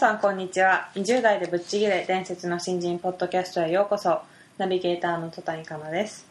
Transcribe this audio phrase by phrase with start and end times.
[0.00, 0.88] さんこんにちは。
[0.94, 4.22] 20代でぶっちぎれ伝説の新人ポッドキャストへようこそ。
[4.56, 6.26] ナビゲーターの戸谷香奈です。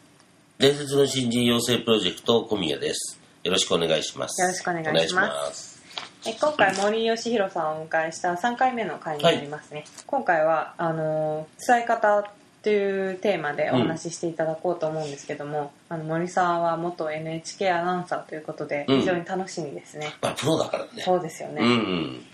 [0.58, 3.20] 伝説の新人養成プロジェクト小宮です。
[3.44, 4.42] よろしくお願いします。
[4.42, 5.80] よろしくお願いします。
[6.26, 12.28] え今回森喜弘さんをお迎えした3回目の回になりますね、今回はあのー伝え方
[12.64, 18.98] というテーマでお話ししていただこうと思うんですけども、あの森さんは元 NHK アナウンサーということでうん。
[18.98, 21.02] 非常に楽しみですね、まあ、プロだからね。
[21.04, 22.26] そうですよね、うんうん。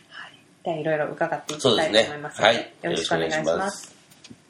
[0.70, 2.58] はい、ではいろいろ伺っていきたいと思いますのでね。
[2.58, 2.72] はい。
[2.82, 3.96] よろしくお願いしまます。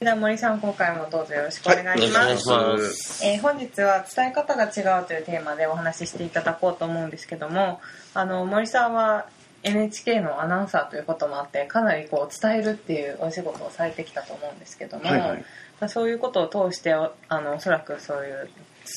[0.00, 3.27] では森さん今回もどうぞよろしくお願いします、しくお願いします。
[3.27, 7.81] えー本日は伝え方が違うというテーマでお話ししていただこうと思うんですけども
[8.14, 9.27] あの森さんは
[9.62, 15.45] NHK のアナウンサーということもあってかなりこう伝えるっていうお仕事をされてきたと思うんですけども、はいはい。
[15.80, 18.48] まあ、そういうことを通しておあのおそらくそういう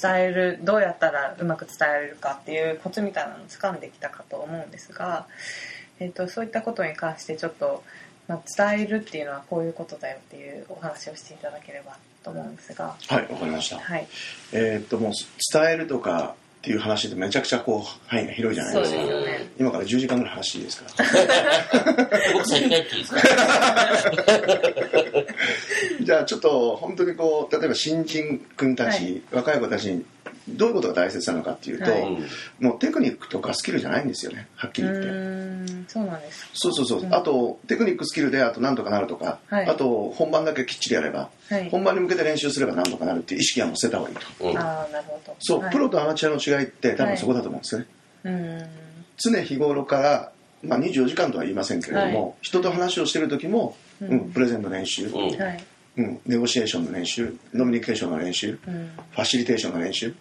[0.01, 5.25] 伝えるどうやったらうまく伝えられるかっていうコツみたいなのを掴んできたかと思うんですが、
[5.99, 7.83] えー、とそういったことに関してちょっと、
[8.27, 8.41] まあ、
[8.73, 12.95] 伝えるっていうのはこういうことだよっていうお話をしていただければと思うんですが。
[13.07, 13.79] はい、わかりました。
[13.79, 14.07] はい
[14.53, 15.11] えーっと、もう
[15.53, 19.49] 伝えるとかっていう話でめちゃくちゃこう範囲が広いじゃないそうですすよね。
[19.57, 20.89] 今から10時間ぐらい話ですか？
[22.33, 23.21] 僕先に入っていいですか？
[26.01, 30.05] じゃあちょっと本当にこう、例えば新人君たち、若い子たちに
[30.57, 32.01] どういうことが大切なのかっていうと、はい。
[32.01, 32.25] うん
[32.59, 35.09] もうテクニックとかスキルじゃないんですよね、はっきうり言って。
[35.87, 37.01] そうなんですそうそうそう。
[37.01, 37.13] うん。
[37.13, 39.65] あと、テクニック、スキルであとなんとかなるとか、はい。
[39.67, 41.69] あと本番だけきっちりやれば、はい。
[41.69, 44.21] 本番に向けて練習すればなんとかなるっていう意識はもう捨てた方がいいと。
[44.49, 45.35] うんああなるほど。
[45.39, 45.71] そう、はい。
[45.71, 47.87] プロとアマチュアの違いって多分そこだと思うんですよね。
[48.23, 48.69] うーん
[49.17, 50.31] 常日頃から、
[50.63, 55.15] まあ、24時間とは言いませんけれども、は人と話をしてる時も、ううんんプレゼンの練習、うん。
[55.15, 55.63] はい。
[55.97, 58.91] うんネゴシエーションの練習ノミニケーションの練習うん。
[59.11, 60.13] ファシリテーションの練習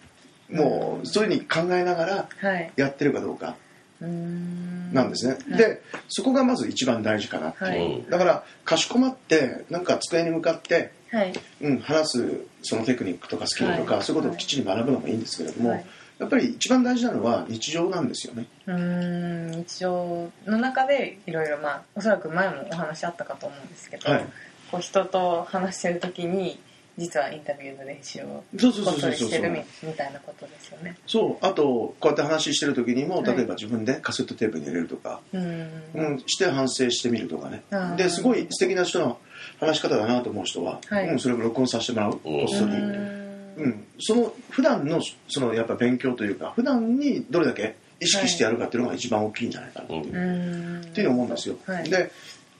[0.51, 2.71] もうそういうふうに考えながらはい。
[2.75, 3.55] やってるかどうか
[4.01, 5.57] なんですね、はい。
[5.57, 7.49] でそこがまず一番大事かな。
[7.49, 7.77] っていう、はい。
[7.77, 8.09] うん。
[8.09, 11.33] だからかしこまってなんか机に向かって、はい。
[11.61, 14.03] うん、話すそのテクニックとかスキルとか、はい。
[14.03, 15.85] そういうことをきっちり学ぶのもいいんですけれども、はい。
[16.17, 18.45] やっぱり一番大事なのは日常なんですよね。
[18.67, 19.51] うーん。
[19.51, 24.25] 日常の中でいろいろまあおそらく前もお話あったかと思うんですけど、はい。
[24.71, 26.59] こう人と話してる時に
[26.99, 29.09] 実はインタビューの練習をそうそうこっそそうそう。
[29.09, 30.97] そうりしてるみみたいなことですよね。
[31.07, 31.45] そう。
[31.45, 33.25] あとこうやって話してる時にもはい。
[33.37, 35.71] 例えば自分でカセットテープに入れるとか、うーん。
[35.95, 37.63] うん、して反省してみるとかね。
[37.97, 39.17] ですごい素敵な人の
[39.59, 41.07] 話し方だなと思う人は、はい。
[41.07, 42.11] うん、それを録音させてもらう。
[42.13, 43.69] こうんっそり、うん。
[43.69, 50.15] ん、その普段のそのやっぱ勉強というか普段にどれだけ意識してやるかっていうのが一番大きいんじゃないかなっていう,、うん。
[50.15, 51.89] うーんっていう思うんですよ、はい。
[51.89, 52.11] で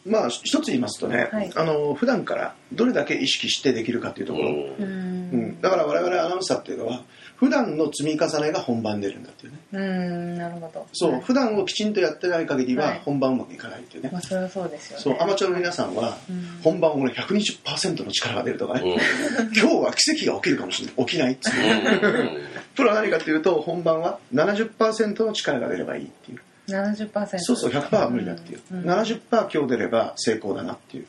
[0.09, 1.51] まあ一つ言いますとね、はい。
[1.55, 4.51] あの普段からどれだけ意識してできるかっていうところ、う
[4.83, 5.61] ん。
[5.61, 7.03] だから我々アナウンサーっていうのは
[7.35, 9.59] 普段の積み重ねが本番出るんだっていうね。
[9.71, 10.87] うーんなるほど。
[10.91, 11.21] そう、はい。
[11.21, 13.01] 普段をきちんとやってない限りははい。
[13.05, 15.03] 本番うまくいかないっていうね、まあそれはそうですよね。
[15.03, 16.59] そうアマチュアの皆さんはうん。
[16.63, 19.53] 本番俺120%の力が出るとかね、うん。
[19.55, 21.05] 今日は奇跡が起きるかもしれない。
[21.05, 22.37] 起きないっつってうん。
[22.75, 26.39] プロは何かっていうと本番は70%の力が出ればいいっていう
[26.71, 28.81] 70%そうそう100%は無理だっていう、うん。
[28.83, 31.05] 70%今日出れば成功だなっていう。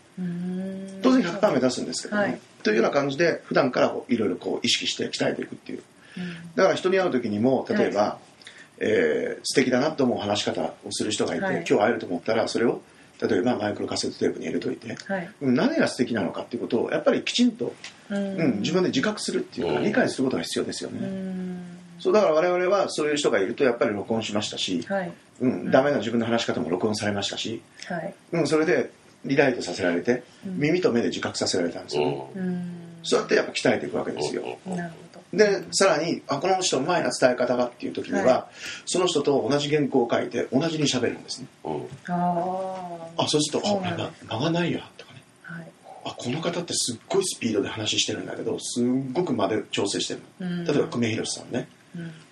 [1.03, 2.41] 当然100%目指すんですけどね、はい。
[2.63, 5.83] というような感じで普段からいろいろこう意識して鍛えていくっていう。
[6.17, 6.55] うん。
[6.55, 8.19] だから人に会う時にも例えば、
[8.79, 11.55] えー素敵だなと思う話し方をする人がいて、はい。
[11.57, 12.81] 今日会えると思ったらそれを
[13.21, 15.31] 例えばマイクロカセットテープに入れといてはい。
[15.43, 17.75] うん何が素敵なのかっていうことをやっぱりきちんと、
[18.11, 19.85] ううん、自分で自覚するっていうかうん。
[19.85, 20.99] 理解することが必要ですよね、
[22.01, 25.13] そうだから我々はそういう人がいるとやっぱり録音しましたし、はい。
[25.41, 28.15] うん、ダメな自分の話し方も録音されましたし、はい。
[28.33, 28.91] うん、それで
[29.25, 30.59] リライトさせられてうん。
[30.59, 32.73] 耳と目で自覚させられたんですよね、うーん。
[33.03, 38.49] そうやってやっぱ鍛えていくわけですよ、なるほでさらにあこの人うまいな伝え方がっていう時には、は
[38.85, 41.47] その人と同じ原稿を書いて同じに喋るんですね。
[41.65, 41.73] うん。
[41.79, 42.87] どあ
[43.17, 44.05] あそうすると「そうなんだ。
[44.05, 45.23] あやば間がないや」とかね。
[45.47, 45.67] あはい。
[46.07, 50.65] あこの方ってすっごいスピードで話してるんだけどすっごく間で調整してるうん。
[50.65, 51.69] 例えば久米宏さんね。
[51.75, 51.80] うん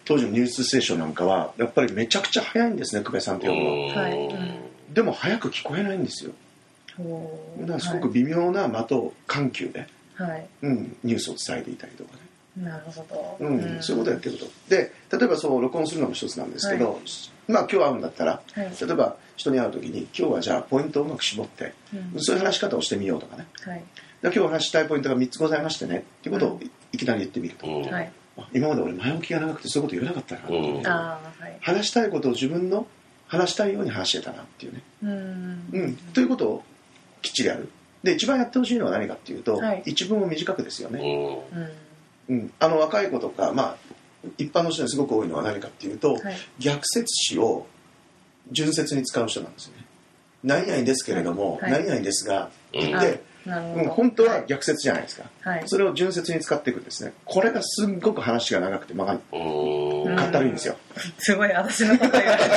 [0.05, 4.00] 当時の「ニュースステーション」なんかはやっぱりめちゃくちゃ速いんですね久米さんっていうの。
[4.00, 4.94] ははい。
[4.94, 6.32] でも早く聞こえないんですよ。
[7.60, 10.31] だからすごく微妙な間と緩急で、はい。
[10.31, 12.28] はいうん、ニュースを伝えていたりとかね。
[12.64, 14.50] なるほど、うんそういうことやってること。
[14.69, 17.00] で例えばそう録音するのも一つなんですけど、
[17.46, 18.72] まあ今日会うんだったら、はい。
[18.81, 22.20] 例えば人に会う時に今日はじゃあポイントをうまく絞って、うん。
[22.20, 23.46] そういう話し方をしてみようとかね。
[23.62, 23.78] はい。
[23.78, 23.84] で
[24.22, 26.60] 今日お話したいポイントが3つございましてねっていうことを
[26.93, 27.82] いきなり言ってみると、うん。
[27.82, 28.05] はい。
[28.06, 28.10] あ
[28.52, 30.52] 今まで俺前置きが長くてそういうこと言えなかったな、う。
[30.52, 30.82] ん。
[30.82, 31.19] は
[31.49, 31.58] い。
[31.61, 32.87] 話したいことを自分の
[33.26, 34.43] 話したいように話してたな。
[34.43, 35.69] っていうね、うん。
[35.73, 36.64] うん、ということを
[37.23, 37.69] きっちりやる。
[38.02, 39.82] で一番やってほしいのは何かっていうと、はい。
[39.87, 41.43] 一文を短くですよね、
[42.29, 42.52] うん。
[42.61, 43.76] あの若い子とか、まあ、
[44.37, 46.37] 一般の人にすごく多いのは何かっていうと、はい。
[46.58, 47.67] 逆説詞を
[48.50, 49.84] 順説に使う人なんですよね
[50.44, 55.62] 何々ですけれども、はいはい何々ですがって言っあて、うん、本当は逆説じゃないですか、はい。
[55.67, 60.77] それを順説に使っていくんですねこれがすっごく話が長くて間がうんかったるいんですよ。
[61.19, 62.50] すごい私のこと言われて。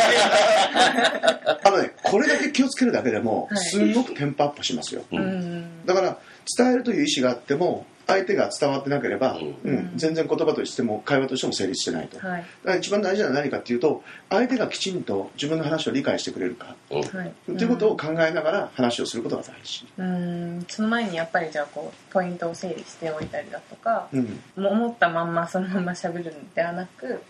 [1.64, 3.58] あのねこれだけ気をつけるだけでもはい。
[3.58, 5.86] すんごくテンポアップしますよ、ううん。
[5.86, 6.18] だから
[6.58, 16.76] 伝えるという意思があっても相手が伝わってなければ、ううん全然言葉としても会話としても成立してないと、だかはいら一番大事なのは何かっていうと相手がきちんと自分の話を理解してくれるか。
[16.90, 17.34] うんはい。
[17.46, 20.66] ということを考えながら話をすることが大事、うん。
[20.68, 24.40] その前にやっぱりじゃあこうポイントを整理しておいたりだとかうん。
[24.56, 27.22] もう思ったまんまそのまま喋るんではなく、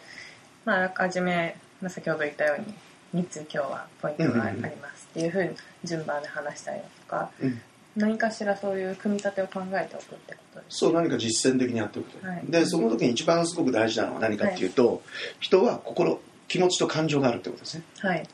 [0.65, 2.59] まあ、あらかじめ、まあ、先ほど言ったよう
[3.15, 5.49] に3つ今日はポイントがありますっていうふうに
[5.83, 7.61] 順番で話したりだとかうん
[7.95, 12.43] 何かしらそういう組み立てを考えておくってことですそう何か実践的にやっておくと、はい。
[12.47, 15.01] でその時に一番すごく大事なのは何かっていうと、
[15.39, 18.27] 人は心気持ちと感情があるってことですね、はい。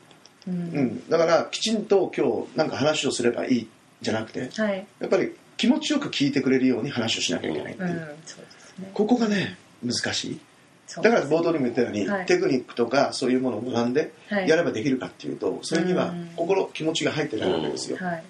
[0.46, 0.54] うん。
[0.54, 3.68] うん、だからきちんと今日なんか話をすればいい
[4.00, 4.86] じゃなくてはい。
[5.00, 7.96] やっぱり気持ちよく聞いてくれるように話をしなきゃいけないっていう、うん。
[8.26, 8.90] そうですね。
[8.94, 10.40] ここがね難しい
[10.96, 12.26] だから冒頭にも言ったように、はい。
[12.26, 14.48] テクニックとかそういうものを学んではい。
[14.48, 16.30] やればできるかっていうとそれにはうん。
[16.36, 18.24] 心気持ちが入ってないわけですよ、はい。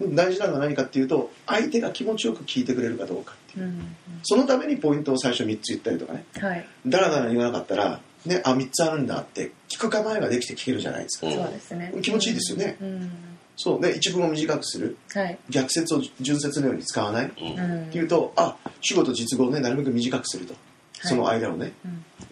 [0.00, 0.14] うん。
[0.14, 3.66] 大事なのは何かっていうと相手が気持ちよく聞いてくれるかどうかっていう。
[3.66, 3.96] うん
[4.28, 6.24] そのためにポイントを最初3つ言ったりとかね。
[6.38, 6.66] はい。
[6.86, 11.34] だらだら言わなかったら、ね、あ3つあるんだって聞く構えができて聞けるじゃないですか、うん。
[11.34, 11.94] そうですね。
[12.02, 12.76] 気持ちいいですよね。
[12.80, 13.10] うん。
[13.56, 13.80] そう。
[13.80, 14.96] で一文を短くする。
[15.12, 15.38] はい。
[15.48, 17.26] 逆説を順説のように使わない。
[17.26, 20.54] っていうとあ主語と実語をねなるべく短くすると
[21.02, 21.72] その間をね、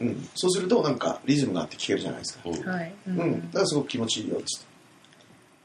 [0.00, 0.08] うん。
[0.08, 2.68] うん、そうするとなんかリズムがあって聞けるじゃないですか、うん。
[2.68, 2.94] はい。
[3.06, 3.18] うん。
[3.18, 4.74] うん、だからすごく気持ちいいよっつって。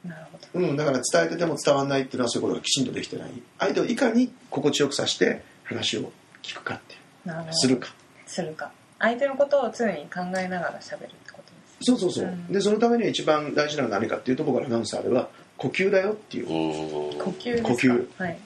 [0.10, 0.68] なるほど。
[0.68, 3.32] うん、だから伝えてても伝わらないっていうのはそういうことがきちんとできてない。
[3.60, 6.12] 相手をいかに心地よくさして話を
[6.42, 7.28] 聞くかっていう。
[7.28, 7.54] なるほど。
[7.54, 7.90] するか。
[8.26, 8.72] するか。
[9.00, 12.48] 相手のことを常に考えながら喋るってことですそうそうそう、うん。
[12.48, 16.48] でそのためには一番大事なのは何かっていうと僕らアナウンサーでは呼吸だよっていう。
[16.48, 17.70] うん呼吸ですか。
[17.70, 18.08] 呼吸。
[18.18, 18.40] はい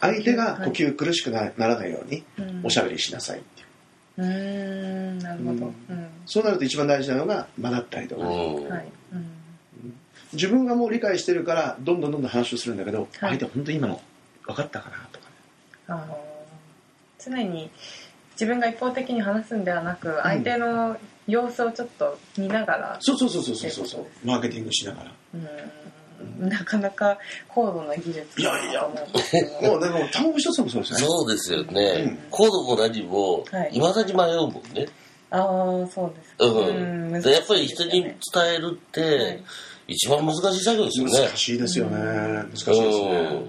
[0.00, 2.66] 相手が呼吸苦しくなならないようにうん。
[2.66, 3.66] おしゃべりしなさいっていう。
[4.18, 5.50] うーんなるほど。
[5.50, 5.54] う
[5.90, 5.96] うん。
[5.96, 8.88] んそうなると一番大事なのが間だったりとか、うんはい。
[9.12, 9.30] うん。
[10.32, 13.08] 自分がもう理解してるからどんどんどんどん話をするんだけど、はい。
[13.18, 14.00] 相手本当に今の
[14.46, 15.34] 分かったかなとかね。
[15.88, 16.24] あの
[17.18, 17.70] 常に
[18.32, 20.96] 自分が一方的に話すんではなく相手の
[21.26, 22.96] 様子をちょっと見ながら。
[23.00, 24.06] そうそうそうそうそうそうそう。
[24.24, 25.12] マーケティングしながら。
[25.34, 25.48] うん
[26.38, 27.18] なかなか
[27.48, 29.72] 高度な技術だなと思うんですけど。
[29.72, 30.98] もうでも単語一つもそうですね。
[31.00, 32.18] そうですよね、うん。
[32.30, 33.70] コードも何もはい。
[33.72, 34.88] いまだに迷うもんね、
[35.30, 36.44] ああそうですか。
[36.44, 37.12] うん。
[37.12, 38.14] 難しいでやっぱり人に伝
[38.54, 39.44] えるって、はい。
[39.88, 41.12] 一番難しい作業ですよね。
[41.12, 41.96] 難しいですよね。
[41.96, 43.42] 難しいですね。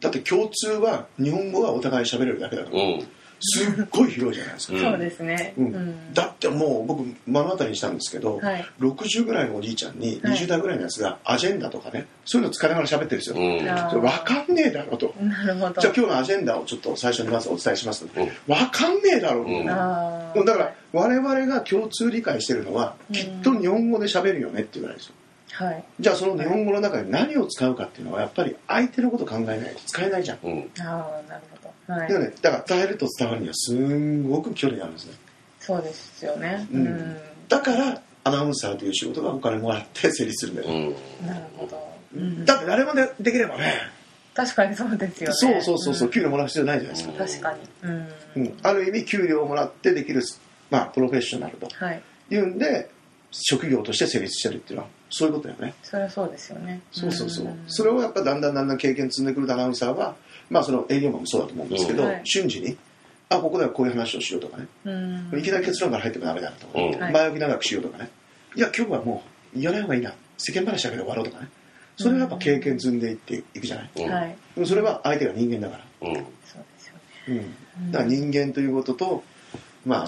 [0.00, 3.08] だって共通は日本語がお互い喋れるだけだから、うん
[3.40, 4.82] すっごい広いじゃないですか、うん。
[4.82, 5.54] そうですね。
[5.58, 5.66] うん。
[5.66, 6.14] うん。
[6.14, 8.66] だってもう僕目の当たりにしたんですけど、はい。
[8.80, 10.38] 60ぐらいのおじいちゃんにはい。
[10.38, 14.00] 20代ぐらいのやつがアジェンダとかねそういうの使いながら喋ってるんですよ、うん。
[14.00, 15.14] 分かんねえだろと。
[15.20, 15.80] なるほど。
[15.80, 18.54] じゃあ今日のアジェンダをちょっと最初にまずお伝えしますので、うん。
[18.54, 19.68] 分かんねえだろう、うん。
[19.68, 25.14] あだから我々が共通理解してるのはきっと日本語で喋るよねっていうぐらいですよ。
[25.58, 25.84] あはい。
[26.00, 30.70] じゃあその日本語の中で何を使うかっていうのはやっぱり相手のこと考えないと使えないじゃん、うん。
[30.80, 31.55] ああなるほど
[31.86, 32.00] はい。
[32.00, 35.14] だからねだから伝えると伝わるにはすんごく距離があるんですね。
[35.60, 36.66] そうですよね。
[36.72, 36.84] ううん。
[36.84, 37.16] ん
[37.48, 41.26] だからアナウンサーという仕事がお金もらって成立するんだよ、うん。
[41.26, 41.96] なるほど。
[42.14, 42.44] うん。
[42.44, 43.74] だって誰もでできればね。
[44.34, 45.34] 確かにそうですよね。
[45.34, 46.10] そうそうそうそう、ん。
[46.10, 47.88] 給料もらう必要ないじゃないですか、確かに。
[47.90, 48.08] うん。
[48.36, 48.58] うん。
[48.62, 50.22] ある意味給料をもらってできる、
[50.70, 52.02] まあ、プロフェッショナルとはい。
[52.30, 52.90] いうんで
[53.30, 55.74] 職業として成立してるっていうのはそういうことだよね。
[55.82, 56.80] それはそうですよね。
[56.92, 57.64] そうそうそう、ん。
[57.68, 60.16] それをやっぱだんだんだんだん経験積んでくるアナウンサーは
[60.50, 62.08] まあその営業マンもそうだと思うんですけど、うん。
[62.08, 62.20] はい。
[62.24, 62.76] 瞬時に
[63.28, 64.90] あここではこういう話をしようとかね、う
[65.36, 65.38] ん。
[65.38, 67.00] いきなり結論から入ってもダメだなとか、うん。
[67.00, 67.12] はい。
[67.12, 68.10] 前置き長くしようとかね。
[68.54, 69.22] いや今日はも
[69.54, 70.14] う言わない方がいいな。
[70.38, 71.48] 世間話だけで終わろうとかね。
[71.98, 73.82] それはやっぱ経験積んでいっていくじゃな
[74.26, 74.66] い、うん。
[74.66, 76.14] それは相手が人間だから、うん。
[77.90, 79.24] だから人間ということと
[79.86, 80.06] まあ、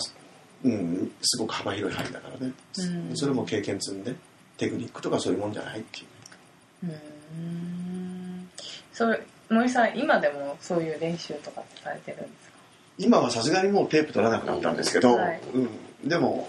[0.65, 3.17] うん、すごく幅広い範囲だからね、うん。
[3.17, 4.15] それも経験積んで
[4.59, 6.07] テクニックとかそういうもんじゃないっていう。
[6.85, 6.87] う
[7.41, 8.49] ん。
[8.93, 12.57] そう森さん今でもそういう練習とかってされてるんですか？
[12.99, 15.41] 今はさすがにもうテープ取らなくなったんですけど、はい。
[15.55, 15.59] う
[16.07, 16.49] ん、でも、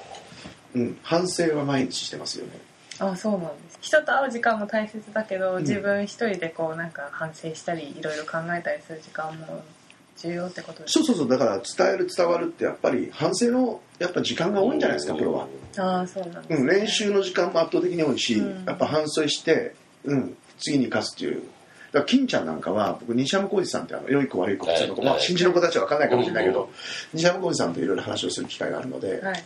[0.74, 2.54] うん、反省は毎日してますよね。
[3.00, 3.78] あそうなんです。
[3.82, 5.62] 人と会う時間も大切だけど、ん。
[5.62, 9.64] 自分一人でこうなんか反省したりいろいろ考えたりする時間も
[10.18, 18.66] 重要ってことですそうそうそうだから伝える伝わるってやっぱり反省のやっぱ時間が多いんじゃないですかプロは、ああそうなんです、うん、練習の時間も圧倒的に多いし、うん。
[18.66, 21.44] やっぱ反省して、うん、次に生かすっていう
[21.92, 26.70] だから金ちゃんなんかは僕西山浩二さんってあの良い子悪い子普通の子、まあ、新人の子たちは分かんないかもしれないけど、うん
[27.14, 29.44] 西山浩二さんといろいろ話をする機会があるので、はい。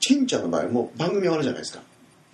[0.00, 1.80] 金ちゃんの場合も番組終わるじゃないですか。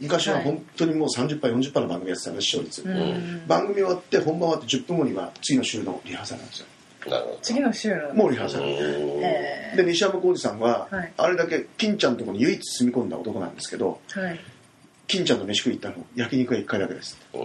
[0.00, 3.46] 昔は本当にもう30杯40杯の番組やってたの視聴率、うん。
[3.46, 6.66] 番組終わって本番終わって10分後には次の週のリハーサルなんですよ。
[7.40, 8.14] 次の週の。
[8.14, 11.12] もうリハーサル、で西山浩二さんは、はい。
[11.16, 14.40] あれだけ金ちゃんのところに唯一住み込んだ男なんですけどーはい
[15.06, 17.18] 金ちゃんと飯食い行ったの焼肉は1回だけです。
[17.32, 17.40] うん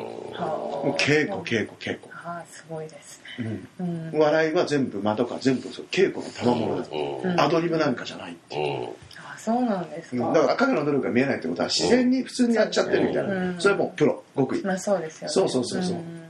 [0.81, 3.67] もう稽古稽古稽古、ああすごいですうん。
[4.13, 4.19] うん。
[4.19, 7.39] 笑いは全部間とか全部そう稽古の賜物だ、うん。
[7.39, 8.55] アドリブなんかじゃない、う。
[8.55, 8.83] ん
[9.17, 10.33] あそうなんですか、うん。
[10.33, 13.61] だから影の努力が見えないってことは自然に普通にやっちゃってるみたいな、うん。
[13.61, 15.33] それはもうプロ極意、まあそうですよね。
[15.33, 16.23] そうそうそうそうん。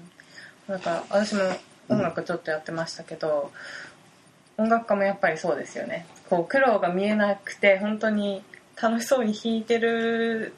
[0.67, 1.41] なんか私も
[1.88, 3.51] 音楽ちょっとやってましたけど、
[4.57, 6.05] 音楽家もやっぱりそうですよね。
[6.29, 8.43] こう苦労が見えなくて本当に
[8.81, 10.53] 楽しそうに弾いてる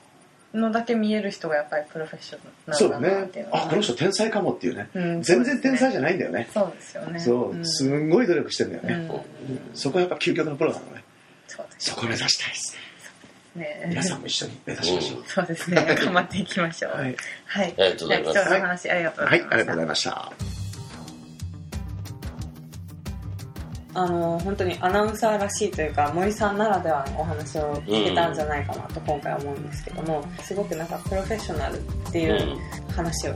[0.53, 3.65] のだけ見える人がやっぱりプロフェッショナそうだねルだなっていうのは。
[3.65, 6.47] あこの人天才かもっていうね、うん全然天才じゃゃないんだよね。
[6.53, 7.19] そうですよね。
[7.19, 7.65] そう、ん。
[7.65, 9.59] すんごい努力してんだよね、うん。
[9.73, 11.03] そこはやっぱ究極のプロなのね。
[11.47, 11.89] そうです。
[11.89, 12.77] そこ目指したいです。
[13.55, 13.85] ね。
[13.87, 15.95] 皆さんも一緒に目指しましょう、そうですね。
[15.99, 16.91] 頑張っていきましょう。
[16.97, 18.33] はい、はい、ありがとうございます。
[18.33, 20.62] じゃあ貴重なお話ありがとうございました、はいありがとうございました
[23.95, 32.57] あの本当にアナウンサーらしいというか森さんならではのお話を聞けたんじゃないかなと今回思うんですけどもすごくなんかプロフェッショナルっていう
[32.95, 33.35] 話を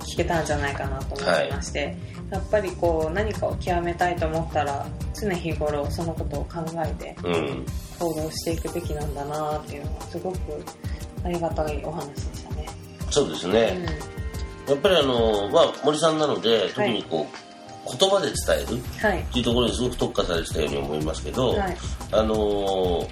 [0.00, 1.94] 聞けたんじゃないかなと思いまして、
[2.30, 7.66] やっぱりこう何かを極めたいと思ったら常日頃そのことを考えてうん。
[7.98, 10.38] 行動していくべきなんだなっていうのはすごく
[11.24, 12.66] ありがたいお話でしたね。
[13.10, 13.86] そうですね、
[14.68, 17.47] やっぱりあの、まあ、森さんなので特にこう、
[17.98, 19.20] 言葉で伝えるはい。
[19.20, 21.76] っていうところにすごく特化されてたように思いますけど、はい。
[22.12, 23.08] あのー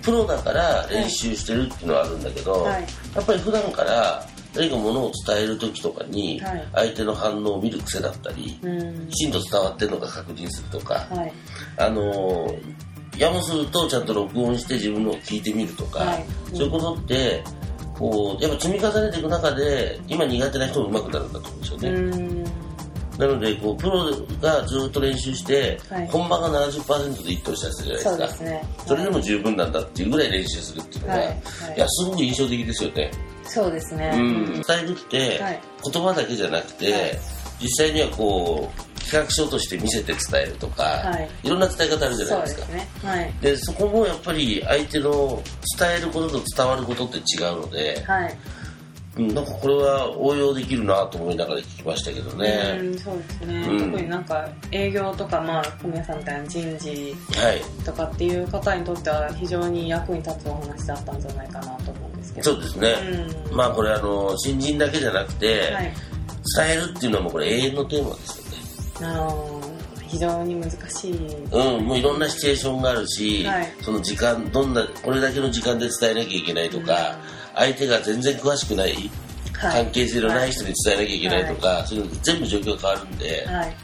[0.00, 2.82] プロだから練習してるっていうのはあるんだけど、はい。
[3.14, 4.24] やっぱり普段から
[4.54, 6.68] 何かものを伝える時とかにはい。
[6.72, 9.08] 相手の反応を見る癖だったり、うん。
[9.08, 11.32] きちんと伝わってるのか確認するとか、はい。
[11.76, 12.88] あのー
[13.18, 16.26] やもするとちゃんと録音して自分のを聞いてみるとか、はい。
[16.54, 17.42] そういうことって
[17.98, 22.44] こうやっぱ積み重ねていく中で今苦手な人も上手くなるんだと思うんですよね。
[23.18, 24.04] うんなのでこうプロ
[24.40, 26.06] がずっと練習して、はい。
[26.06, 28.44] 本番が70%で一等したりするじゃないですか。
[28.44, 28.64] ですね。
[28.86, 31.24] それでも十分なんだっていうぐらい練習するっていうのが、はい。
[31.24, 31.78] いはい。
[31.80, 33.10] やすごく印象的ですよね、
[33.42, 35.60] そうですね、うん、伝えるって、はい。
[35.92, 37.18] 言葉だけじゃなくて、はい。
[37.60, 41.28] 実際にはこう企画書として見せて伝えるとか、はい。
[41.42, 42.66] いろんな伝え方あるじゃないでか。
[42.66, 42.88] そね。
[43.02, 43.34] はい。
[43.40, 45.42] でそこもやっぱり相手の
[45.76, 48.38] 伝えることと伝わることって違うので、はい
[49.18, 53.90] うん、なんかこれは応用できるなと思いながら聞きましたけどね、うんそうですね、うん。
[53.90, 57.84] 特になんか営業とかまあ小宮さんみたいな人事はい。
[57.84, 62.52] とかっていう方にとっては非常に役に立つお話だったんじゃないかなと思うんですけど。
[62.52, 62.94] そうですね、
[63.50, 63.56] うん。
[63.56, 65.92] まあこれあの新人だけじゃなくて、はい。
[66.56, 69.14] 伝えるっていうのはもうこれ永遠のテーマですよね。
[69.14, 69.60] あの
[70.06, 71.44] 非常に難しい。
[71.44, 73.68] うん、もういろんなシチュエーションがあるし、はい。
[73.82, 77.18] その時間どんなこれだけの時間で伝えなきゃいけないとか、
[77.58, 79.10] 相手が全然詳しくない、はい。
[79.52, 83.76] 関係性のない人に伝えなきゃいけないとか、そういうの全部状況変わるんで、はい、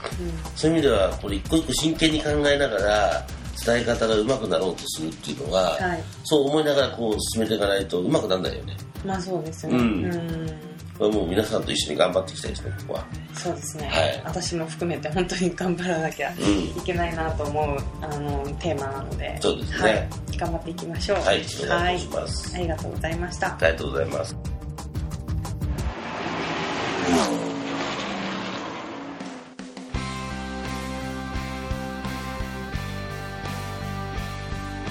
[0.54, 3.26] そういう意味ではこれ一個一個真剣に考えながら
[3.64, 6.04] 伝え方が上手くなろうとするっていうのは、はい。
[6.24, 8.76] そう思いながらこう進めていかないと上手くならないよね。
[9.02, 9.76] うん、まあそうですね。
[9.76, 10.04] うん。
[10.04, 13.06] うんこれはもう皆さんと一緒に頑張っていきたいですねここは。
[13.34, 14.22] そうですね、はい。
[14.24, 16.84] 私も含めて本当に頑張らなきゃいうん。
[16.84, 19.36] けないなと思うあのテーマなので。
[19.40, 20.08] そうですね。
[20.28, 21.18] はい、頑張っていきましょう。
[21.18, 22.60] はいお願いします、はい。
[22.60, 23.48] ありがとうございました。
[23.48, 24.36] ありがとうございます。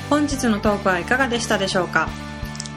[0.10, 2.08] 本日のトークはいかがでしたでしょうか？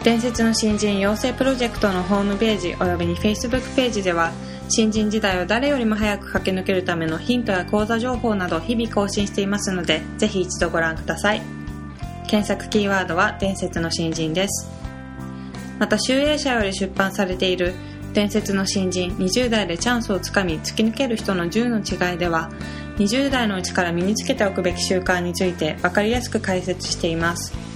[0.07, 4.31] 伝説の新人養成プロジェクトのホームページおよびに Facebook ページでは
[4.69, 11.43] 新人時代を誰よりも早く駆け抜けるためのヒントや講座情報など日々更新していますのでぜひ一度ご覧ください。
[12.29, 14.71] 検索キーワードは伝説の新人です。
[15.81, 17.75] また集英社より出版されている
[18.13, 22.53] 伝説の新人20代でチャンスをつかみ突き抜ける人の10の違いでは
[22.99, 27.76] 20代のうちから身につけておくべき習慣について分かりやすく解説しています。